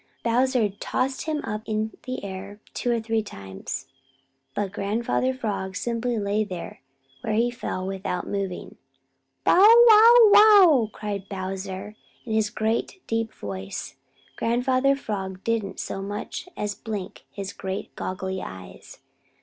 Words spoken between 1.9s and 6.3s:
the air two or three times, but Grandfather Frog simply